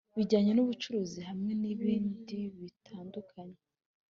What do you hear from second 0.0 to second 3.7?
Bijyanye n ubucuruzi hamwe nibindibitandukanye